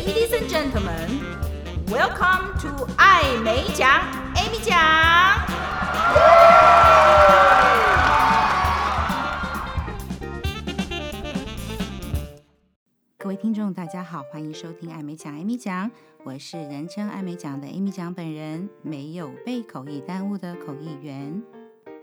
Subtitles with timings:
[0.00, 1.20] Ladies and gentlemen,
[1.88, 3.86] welcome to 爱美奖
[4.34, 4.74] ，Amy 奖。
[13.18, 15.90] 各位听众，大家好，欢迎收听爱美奖，Amy 奖。
[16.24, 21.42] 我是人称爱美奖的 Amy 奖本人，没有被口译耽误的口译员。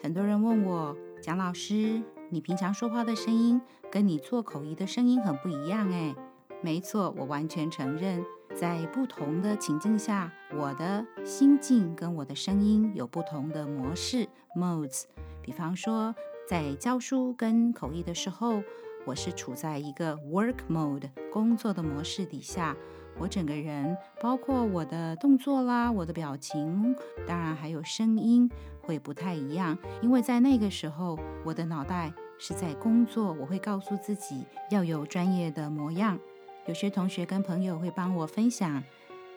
[0.03, 3.59] 很多人问我，蒋老师，你平常说话的声音
[3.91, 6.13] 跟你做口译的声音很不一样诶。
[6.61, 15.03] 没错，我完全承认，在不同的情境下，我的心境跟我的声音有不同的模式 （modes）。
[15.41, 16.13] 比方说，
[16.47, 18.61] 在教书跟口译的时候，
[19.05, 22.75] 我是处在一个 work mode 工作的模式底下，
[23.19, 28.49] 我整个人，包括我的动作啦、我的表情，当然还有声音，
[28.81, 29.77] 会不太一样。
[30.01, 36.19] 因为在那个时候，我的脑袋是在工作，我会告诉自己要有专业的模样。
[36.67, 38.83] 有些同学跟朋友会帮我分享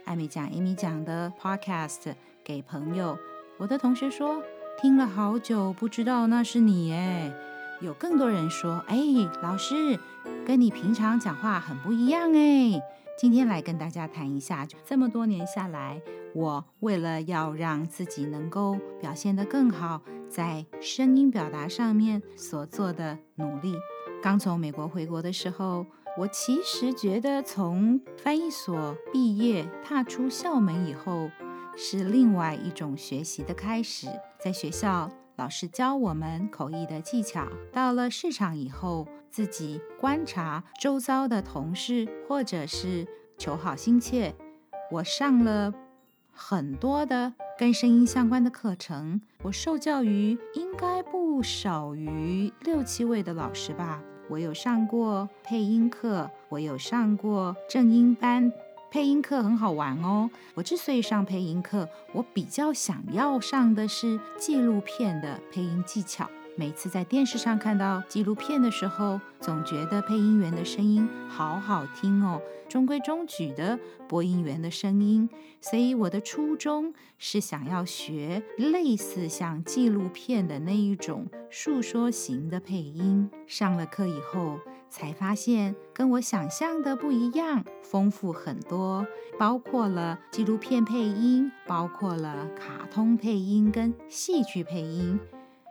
[0.05, 2.12] 艾美讲、Amy 奖的 podcast
[2.43, 3.16] 给朋友。
[3.57, 4.43] 我的同学说
[4.80, 7.32] 听了好久，不知道那是你诶。
[7.80, 8.99] 有更多人说，哎，
[9.43, 9.96] 老师
[10.45, 12.82] 跟你平常讲话很不一样诶。
[13.16, 16.02] 今天来跟大家谈一下，这么多年下来，
[16.35, 23.76] 我为了要让自己能够表现得更好，在声音表达上面所做的努力。
[24.21, 25.87] 刚从美国回国的时候。
[26.19, 31.30] 我其实觉得，从翻译所毕业、踏出校门以后，
[31.77, 34.09] 是另外一种学习的开始。
[34.38, 43.07] 在学校，老师教我们口译的技巧；到了市场以后，自己观察周遭的同事，或者是
[43.38, 44.35] 求好心切。
[44.91, 45.73] 我上了
[46.33, 54.03] 很多的跟声音相关的课程，我受教于应该不少于六七位的老师吧。
[54.30, 58.52] 我有上过配音课，我有上过正音班。
[58.88, 60.30] 配音课很好玩哦。
[60.54, 66.30] 我之所以上配音课，我比较想要上的是纪录片的配音技巧。
[66.60, 72.38] 每次在电视上看到纪录片的时候，总觉得配音员的声音好好听哦，
[72.69, 75.26] 中规中矩的播音员的声音。
[75.62, 83.31] 所以我的初衷是想要学类似像纪录片的那一种述说型的配音。
[83.47, 84.59] 上了课以后，
[84.91, 89.06] 才发现跟我想象的不一样，丰富很多，
[89.38, 95.19] 包括了纪录片配音，包括了卡通配音跟戏剧配音。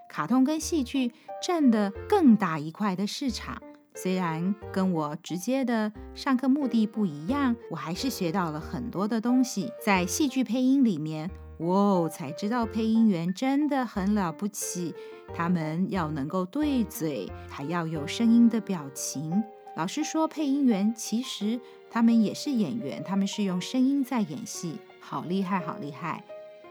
[0.09, 3.61] 卡通跟戏剧占的更大一块的市场，
[3.93, 9.71] 虽然跟我直接的上课目的不一样，我还是学到了很多的东西。
[9.85, 14.93] 在戏剧配音里面，我才知道配音员真的很了不起，
[15.33, 19.43] 他们要能够对嘴，还要有声音的表情。
[19.75, 21.59] 老师说，配音员其实
[21.89, 26.23] 他们也是演员，他们是用声音在演戏，好厉害，好厉害。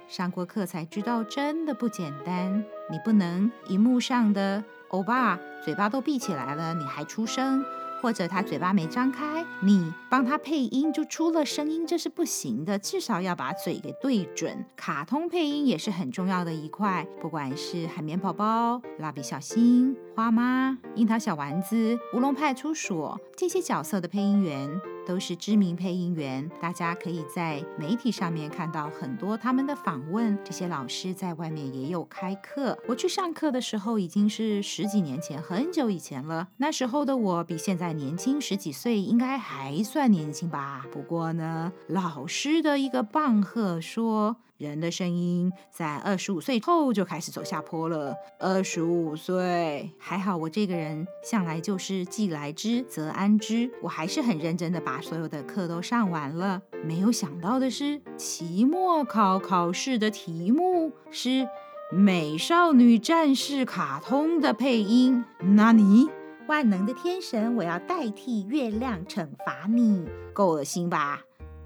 [0.08, 2.64] 上过课才知道，真的不简单。
[2.90, 7.62] 你不能荧幕上的欧巴嘴巴都闭起来了，你还出声，
[8.00, 12.78] 或者他嘴巴没张开，你帮他配音就出了声音，这是不行的。
[12.78, 14.64] 至少要把嘴给对准。
[14.74, 24.80] 卡通配音也是很重要的一块，不管是海绵宝宝、蜡笔小新、花妈、樱桃小丸子、乌龙派出所这些角色的配音员。
[25.08, 30.38] 都是知名配音员，大家可以在媒体上面看到很多他们的访问。
[30.44, 32.78] 这些老师在外面也有开课。
[32.86, 36.48] 我去上课的时候已经是十几年前，很久以前了。
[36.58, 40.84] 那时候的我比现在年轻十几岁，应该还算年轻吧。
[40.92, 44.36] 不过呢，老师的一个棒喝说。
[44.58, 48.12] 人的声音在二十五岁后就开始走下坡了。
[48.40, 56.60] 二十五岁还好，我这个人向来就是既来之则安之，我还是很认真的把所有的课都上完了。
[56.84, 61.28] 没有想到的是，期末考考试的题目是
[61.92, 65.24] 《美少女战士》卡通的配音。
[65.38, 66.08] 那你
[66.48, 71.20] 万能的天神，我要代替月亮惩罚你，够恶心吧？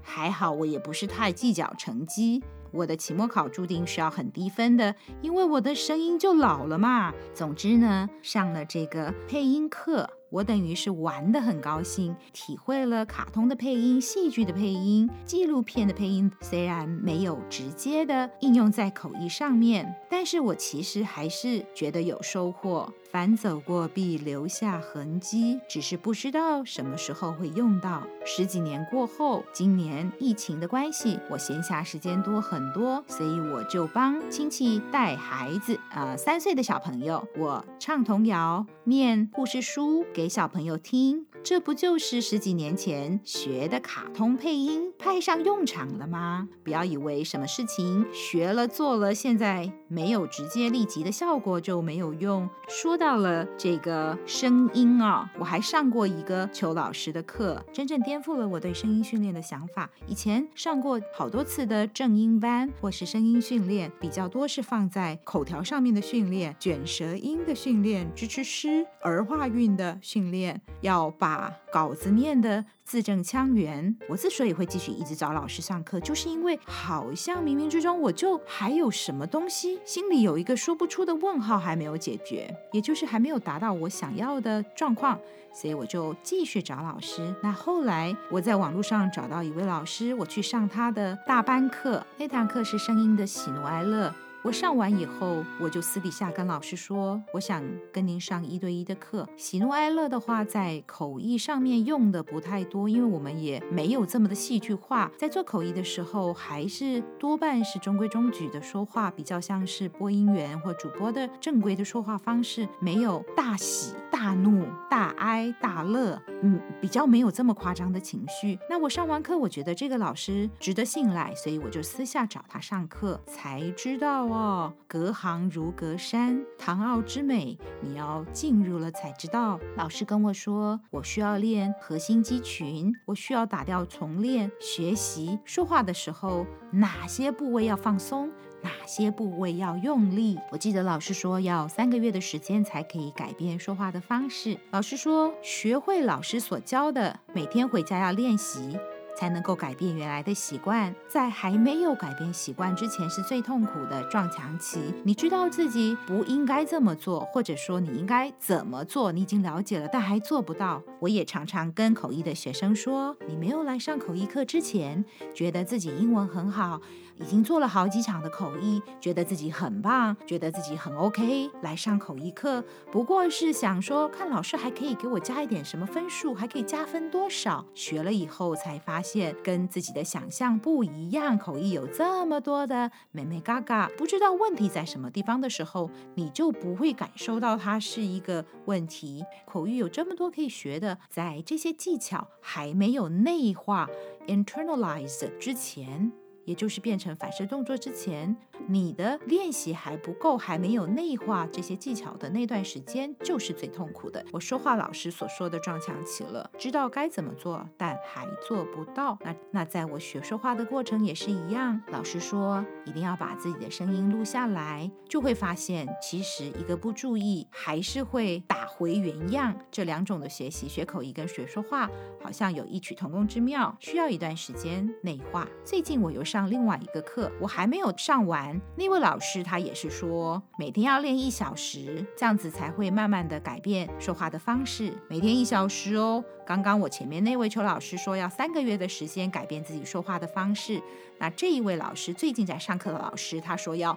[0.05, 2.43] 还好我也不是太计较成绩。
[2.73, 7.13] 我的期末考注定是要很低分的，因为我的声音就老了嘛。
[7.33, 10.09] 总之呢，上了这个配音课。
[10.29, 16.31] 我等于是玩得很高兴，体会了卡通的配音、戏剧的配音、纪录片的配音。
[16.41, 22.91] 虽然没有直接的应用在口译上面，但是我其实还是觉得有收获。
[23.13, 28.01] 凡走过必留下痕迹，只是不知道什么时候会用到。
[28.25, 40.23] 十几年过后，今年疫情的关系，我闲暇时间多很多，所以我就帮亲戚带孩子，呃，三岁的小朋友，我唱童谣、念故事书给。
[40.23, 46.47] 给小朋友听，这不就是十几年前学的卡通配音派上用场了吗？
[46.63, 52.49] 不要以为什么事情学了做了，现在没有直接立即的效果就没有用。
[52.69, 59.89] 说到了这个声音啊，我还上过一个邱老师的课，真正颠覆了我对声音训练的想法。
[60.07, 71.32] 以前上过好多次的正音班或是声音训练，比较多是放在口条上面的训练、卷舌音的训练、支持师儿化韵的训练，要把
[71.71, 73.95] 稿子念的字正腔圆。
[74.09, 85.19] 我之所以会继续一直找老师上课，就是因为好像冥冥之中我就还有什么东西，心里有一个说不出的问号还没有解决，也就是还没有达到我想要的状况，
[85.53, 87.33] 所以我就继续找老师。
[87.41, 94.13] 那后来我在网络上找到一位老师，我去上他的大班课，那堂课是声音的喜怒哀乐。
[94.43, 97.63] 我上完以后，我就私底下跟老师说，我想
[97.93, 99.25] 跟您上一对一的课。
[99.37, 105.09] 喜怒哀乐的话，在口译上面用的不太多，因为我们也没有这么的戏剧化。
[105.17, 118.59] 在做口译的时候，还是多半是中规中矩的说话，比较像是播音员或主播的正规的说话方式，没有大喜大怒、大哀大乐，嗯，比较没有这么夸张的情绪。
[118.69, 124.25] 那我上完课，我觉得这个老师值得信赖，所以我就私下找他上课，才知道。
[124.25, 129.59] 哦，隔行如隔山，唐傲之美，你要进入了才知道。
[129.75, 138.29] 老师跟我说，我需要练核心肌群，我需要打掉重练，学习说话的时候哪些部位要放松，
[138.63, 140.39] 哪些部位要用力。
[140.51, 144.57] 我记得老师说要三个月的时间才可以改变说话的方式。
[144.71, 148.77] 老师说，学会老师所教的，每天回家要练习。
[149.15, 154.79] 才能够改变原来的习惯，在还没有改变习惯之前是最痛苦的撞墙期。
[155.03, 160.81] 你知道自己不应该这么做，或者说你应该怎么做，你已经了解了，但还做不到。
[160.99, 165.05] 我也常常跟口译的学生说，你没有来上口译课之前，
[165.35, 166.81] 觉得自己英文很好。
[167.15, 177.65] 已经做了好几场的口译，觉得自己很棒，觉得自己很 OK，来上口译课，不过是想说看老师还可以给我加一点什么分数，还可以加分多少？
[177.73, 189.23] 学了以后才发现跟自己的想象不一样，口译有这么多的美眉嘎嘎，不知道问题在什么地方的时候，你就不会感受到它是一个问题。
[189.45, 193.89] 口译有这么多可以学的，在这些技巧还没有内化
[194.27, 196.11] internalize 之前。
[196.45, 198.35] 也就是变成反射动作之前，
[198.67, 204.25] 你的练习还不够，还没有内化这些技巧的那段时间，就是最痛苦的。
[204.31, 209.17] 我说话老师所说的撞墙期了，知道该怎么做，但还做不到。
[209.21, 219.55] 那那在我学说话的过程也是一样，老师说一定要把自己的声音录下来，就会发现其实一个不注意，还是会打回原样。
[219.71, 221.89] 这两种的学习，学口译跟学说话，
[222.21, 225.47] 好像有异曲同工之妙，需要一段时间内化。
[225.63, 226.21] 最近我有。
[226.33, 228.59] 上另外一个课，我还没有上完。
[228.75, 234.91] 那位老师他也是说，每天要练一小时，这样子才会慢慢的改变说话的方式。
[235.07, 236.23] 每天一小时哦。
[236.43, 240.81] 刚刚我前面那位邱老师说要三个月的时间改变自己说话的方式，
[241.19, 243.95] 那这一位老师最近在上课的老师，他说要。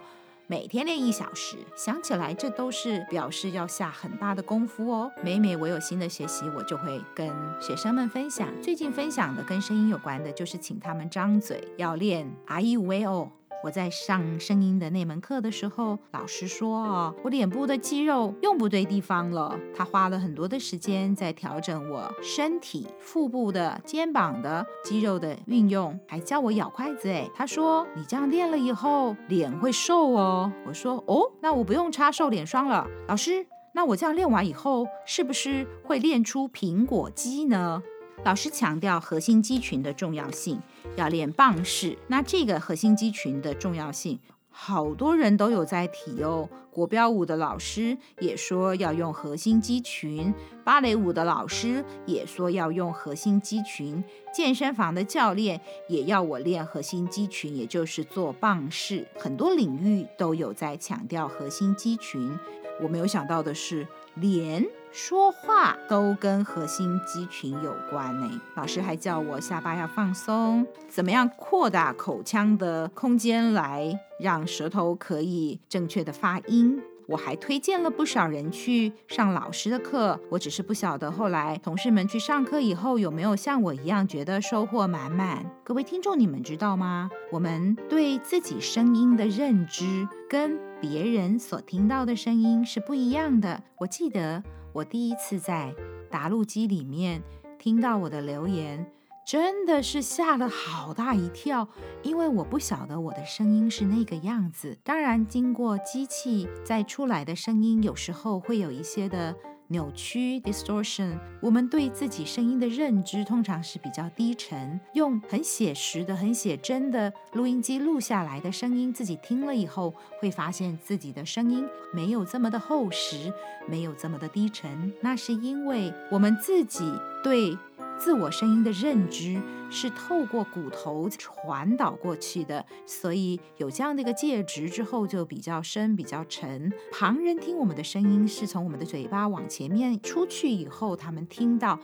[0.49, 5.11] 每天练一小时，想起来这都是表示要下很大的功夫哦。
[5.21, 7.29] 每每我有新的学习，我就会跟
[7.59, 8.47] 学生们分享。
[8.61, 13.36] 最近分享的跟声音有关的，就是请他们张嘴，要练 I U V O。
[13.63, 27.09] 我在上声音的那门课的时候，老师说：“哦，我脸部的肌肉用不对地方了。”他花了很多的时间在调整我身体腹部的、肩膀的肌肉的运用，还教我咬筷子。
[27.09, 37.81] 哎，他说：“你这样练了以后，脸会瘦哦。”我说：“哦，那我不用擦瘦脸霜了。”老师，那我这样练完以后，是不是会练出苹果肌呢？
[38.23, 40.59] 老师强调核心肌群的重要性，
[40.95, 41.97] 要练棒式。
[42.07, 44.19] 那这个核心肌群的重要性，
[44.49, 46.49] 好多人都有在提哦。
[46.71, 50.33] 国标舞的老师也说要用核心肌群，
[50.67, 59.07] 芭蕾舞的老师也说要用核心肌群，健身房的教练也要我练核心肌群，也就是做棒式。
[59.17, 62.37] 很多领域都有在强调核心肌群。
[62.83, 64.67] 我没有想到的是，连。
[64.91, 68.41] 说话都跟核心肌群有关呢。
[68.55, 76.81] 老师还叫我下巴要放松，怎么样扩大口腔的空间来让舌头可以正确的发音。
[77.07, 85.45] 我还推荐了不少人去上老师的课，我只是不晓得后来同事们去上课以后有没有像我一样觉得收获满满。
[85.63, 87.09] 各位听众，你们知道吗？
[87.31, 93.63] 我们对自己声音的认知跟别人所听到的声音是不一样的。
[93.77, 94.43] 我记得。
[94.73, 95.73] 我第一次在
[96.11, 97.23] 答录机里面
[97.57, 98.85] 听到我的留言，
[99.27, 101.67] 真的是吓了好大一跳，
[102.01, 104.77] 因为我不晓得我的声音是那个样子。
[104.85, 109.35] 当然，经过机器再出来的声音，有时候会有一些的。
[109.69, 123.33] 扭曲 distortion，我们对自己声音的认知通常是比较低沉，用很写实的、很写真的录音机录下来的声音，自己听了以后会发现自己的声音没有这么的厚实，
[123.67, 124.93] 没有这么的低沉。
[125.01, 126.89] 那是因为我们自己
[127.21, 127.57] 对。
[127.99, 136.71] 自我声音的认知是透过骨头传导过去的，所以有这样的一个介质之后就比较深、比较沉。
[136.91, 141.79] 旁人听我们的声音是从我们的嘴巴往前面出去以后，他们听到。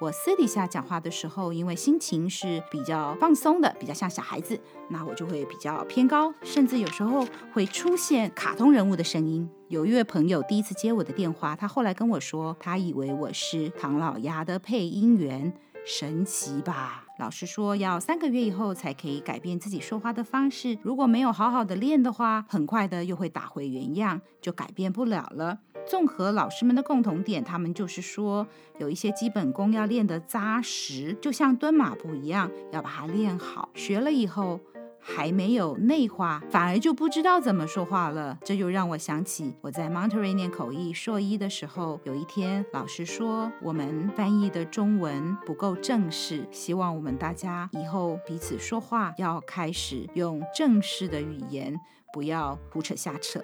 [0.00, 4.56] 我私底下讲话的时候，因为心情是比较放松的，比较像小孩子，
[4.90, 9.50] 那我就会比较偏高，甚至有时候会出现卡通人物的声音。
[9.66, 15.52] 有一位朋友第一次接我的电话，他后来跟我说，他以为我是唐老鸭的配音员，
[15.84, 17.04] 神奇吧？
[17.18, 25.58] 老师说要三个月以后才可以改变自己说话的方式，如果没有好好的练的话，很快的又会打回原样，就改变不了了。
[25.88, 28.46] 综合老师们的共同点，他们就是说
[28.78, 33.70] 有一些基本功要练得扎实，就像蹲马步一样，要把它练好。
[33.74, 34.60] 学了以后
[35.00, 38.38] 还没有内化，反而就不知道怎么说话了。
[38.44, 51.80] 这就让我想起我在 Monterey 念口译硕一的时候，有一天老师说我们翻译的中文不够正式，希望我们大家以后彼此说话要开始用正式的语言，
[52.12, 53.42] 不要胡扯瞎扯。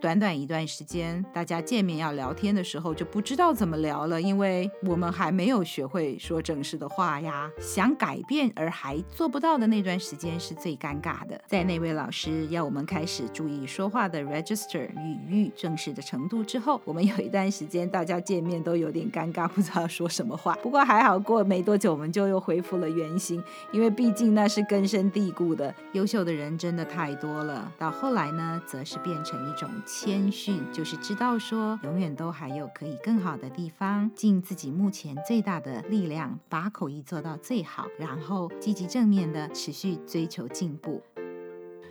[0.00, 7.50] 短短一段时间，大家见面要聊天的时候就不知道怎么聊了，因为我们还没有学会说正式的话呀。
[7.60, 11.40] 想改变而还做不到的那段时间是最尴尬的。
[11.46, 20.54] 在那位老师要我们开始注意说话的 register 语域正式的程度之后，我们有一段时间大家见面都有点尴尬，不知道说什么话。
[20.62, 23.42] 不过还好，过没多久我们就又恢复了原形，
[23.72, 25.74] 因为毕竟那是根深蒂固的。
[25.92, 27.72] 优秀的人真的太多了。
[27.78, 29.68] 到后来呢，则是变成一种。
[29.86, 41.02] 谦逊就是知道说，永远都还有可以更好的地方，尽自己目前最大的力量，把口译做到最好，然后积极正面的持续追求进步。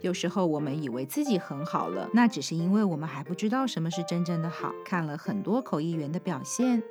[0.01, 4.72] 有时候我们以为自己很好了，那只是因为我们还不知道什么是真正的好。
[4.86, 6.81] 看了很多口译员的表现，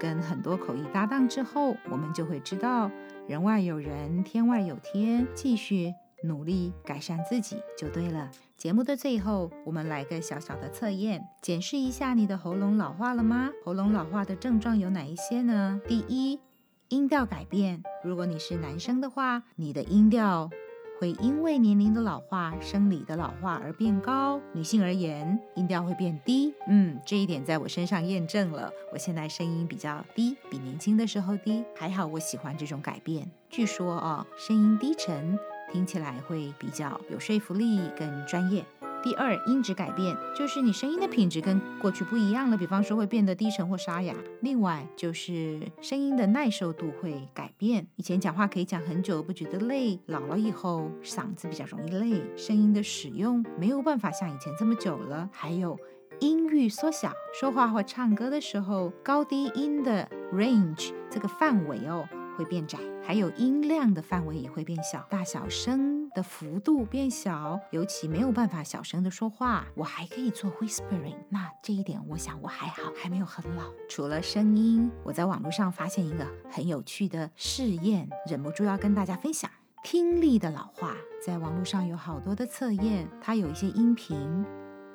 [0.00, 2.90] 跟很多口译搭档之后，我们就会知道，
[3.26, 5.94] 人外有人，天外有天，继续。
[6.24, 8.28] 努力改善自己就对了。
[8.58, 13.50] 节目的最后，我们来个小小的测验，检视一下你的喉咙老化了吗？
[13.64, 15.80] 喉咙老化的症状有哪一些呢？
[15.86, 16.40] 第一，
[16.88, 17.80] 音调改变。
[18.02, 20.50] 如果你是男生的话，你的音调
[20.98, 26.52] 会因为年龄的老化、生理的老化而变高；女性而言，音调会变低。
[26.66, 28.72] 嗯，这一点在我身上验证了。
[28.92, 31.64] 我现在声音比较低，比年轻的时候低。
[31.76, 33.30] 还好，我喜欢这种改变。
[33.48, 35.38] 据说啊，声音低沉。
[35.70, 38.64] 听起来会比较有说服力，更专业。
[39.00, 44.12] 第二，音质改变，就是你声音的品质跟过去不一样了，比方说会变得低沉或沙哑。
[44.40, 55.30] 另外，就是声音的耐受度会改变，以前讲话可以讲很久不觉得累，老了以后嗓子比较容易累，声音的使用没有办法像以前这么久了。
[55.32, 55.78] 还有
[56.18, 62.04] 音域缩小，说话或唱歌的时候，高低音的 range 这个范围哦。
[62.38, 69.66] 会变窄，还有音量的范围也会变小，大小声的幅度变小，尤其没有办法小声的说话。
[69.74, 73.64] 我还可以做 whispering，那这一点我想我还好，还没有很老。
[73.88, 79.50] 除了声音，我在网络上发现一个很有趣的试验，忍不住要跟大家分享。
[79.82, 84.46] 听力的老化，在网络上有好多的测验，它有一些音频，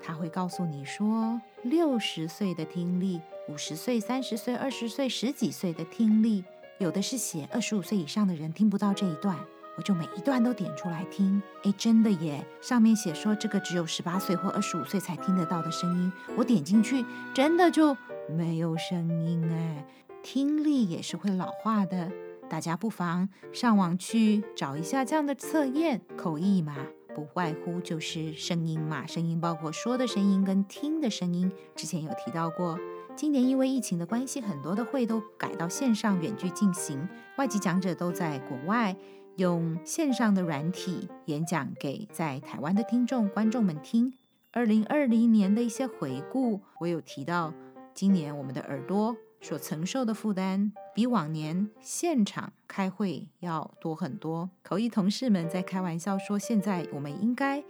[0.01, 3.19] 它会告诉你说，六十岁的听力，
[3.49, 6.45] 五十岁、三十岁、二十岁、十几岁的听力。
[6.79, 9.37] 有的是写二十五岁以上的人听不到这一段，
[9.77, 11.41] 我就每一段都点出来听。
[11.63, 12.45] 哎，真的耶！
[12.61, 17.95] 上面写说这个只有十八岁或二十五岁才听得到的声音，我点进去，真的就
[18.29, 19.85] 没有声音哎。
[20.23, 22.11] 听力也是会老化的，
[22.49, 26.01] 大家不妨上网去找一下这样的测验。
[26.17, 26.75] 口译嘛，
[27.13, 32.79] 不外乎就是声音嘛，声音包括说的声音跟听的声音，之前有提到过。
[33.15, 38.95] 今年因为疫情的关系，很多的会都改到线上远距进行，外籍讲者都在国外
[39.37, 44.13] 用线上的软体演讲给在台湾的听众观众们听。
[44.51, 47.53] 二零二零年的一些回顾，我有提到，
[47.93, 54.49] 今年我们的耳朵所承受的负担比往年现场开会要多很多。
[54.63, 57.63] 口译同事们在开玩笑说，现在我们应该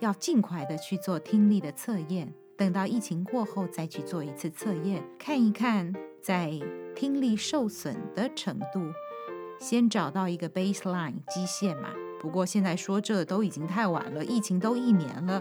[0.00, 2.34] 要尽快的去做听力的测验。
[2.58, 6.50] 等到疫情过后再去做一次测验，看一看在
[6.96, 8.92] 听力受损的程度，
[9.60, 11.90] 先找到一个 baseline 基线嘛。
[12.20, 15.40] 不过现在说这都已经太晚了，疫情都一年了，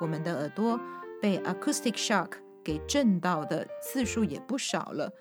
[0.00, 0.78] 我们的耳朵
[1.22, 2.32] 被 acoustic shock
[2.64, 5.12] 给震到的次数也不少了。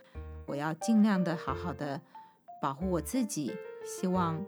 [0.47, 2.01] 我要尽量的好好的
[2.59, 3.53] 保护我自己，
[3.85, 4.43] 希望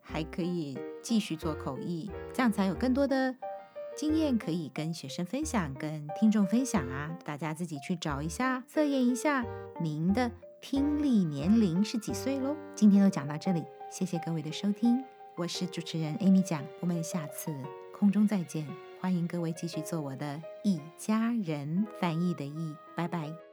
[0.00, 3.34] 还可以继续做口译，这样才有更多的
[3.96, 7.18] 经验可以跟学生分享，跟听众分享啊！
[7.24, 9.42] 大家自己去找一下，测验一下
[9.80, 12.54] 您的听力年龄是几岁喽。
[12.74, 15.02] 今天就讲到这里，谢谢各位的收听，
[15.34, 17.50] 我是主持人 Amy 讲，我们下次
[17.98, 18.66] 空中再见，
[19.00, 23.45] 欢迎各位继续做我的一家人翻译的译，拜拜。